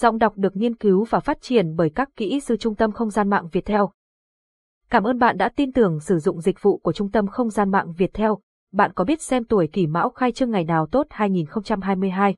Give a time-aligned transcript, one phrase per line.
[0.00, 3.10] Giọng đọc được nghiên cứu và phát triển bởi các kỹ sư Trung tâm Không
[3.10, 3.90] gian mạng Việt Theo.
[4.90, 7.70] Cảm ơn bạn đã tin tưởng sử dụng dịch vụ của Trung tâm Không gian
[7.70, 8.38] mạng Việt Theo.
[8.72, 12.34] Bạn có biết xem tuổi kỷ mão khai trương ngày nào tốt 2022?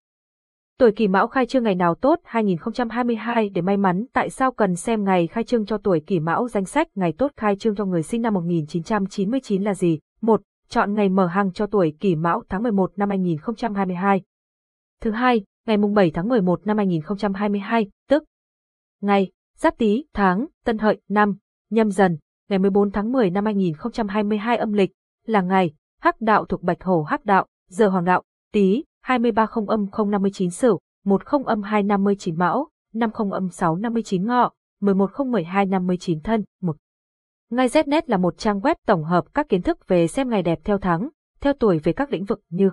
[0.78, 4.76] Tuổi kỷ mão khai trương ngày nào tốt 2022 để may mắn, tại sao cần
[4.76, 7.84] xem ngày khai trương cho tuổi kỷ mão danh sách ngày tốt khai trương cho
[7.84, 9.98] người sinh năm 1999 là gì?
[10.20, 10.40] 1.
[10.68, 14.22] Chọn ngày mở hàng cho tuổi kỷ mão tháng 11 năm 2022.
[15.00, 18.24] Thứ hai, ngày mùng 7 tháng 11 năm 2022, tức
[19.00, 21.36] ngày Giáp Tý, tháng Tân Hợi, năm
[21.70, 24.90] Nhâm Dần, ngày 14 tháng 10 năm 2022 âm lịch,
[25.26, 30.10] là ngày Hắc đạo thuộc Bạch Hổ Hắc đạo, giờ Hoàng đạo, Tý, 230 âm
[30.10, 36.76] 059 Sửu, 10 âm 259 Mão, 50 âm 659 Ngọ, 1112 59 Thân, 1.
[37.50, 40.58] Ngay Znet là một trang web tổng hợp các kiến thức về xem ngày đẹp
[40.64, 41.08] theo tháng,
[41.40, 42.70] theo tuổi về các lĩnh vực như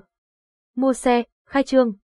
[0.76, 1.94] mua xe, khai trương,